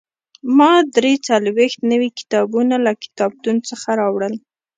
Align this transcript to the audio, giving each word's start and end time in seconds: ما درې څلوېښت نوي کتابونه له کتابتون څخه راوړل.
ما 0.57 0.73
درې 0.95 1.13
څلوېښت 1.27 1.79
نوي 1.91 2.09
کتابونه 2.19 2.75
له 2.85 2.91
کتابتون 3.03 3.55
څخه 3.69 3.89
راوړل. 3.99 4.33